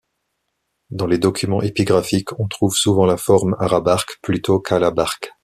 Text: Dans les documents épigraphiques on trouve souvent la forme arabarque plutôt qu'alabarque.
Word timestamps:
Dans 0.89 1.05
les 1.05 1.19
documents 1.19 1.61
épigraphiques 1.61 2.39
on 2.39 2.47
trouve 2.47 2.73
souvent 2.75 3.05
la 3.05 3.17
forme 3.17 3.55
arabarque 3.59 4.17
plutôt 4.23 4.59
qu'alabarque. 4.59 5.31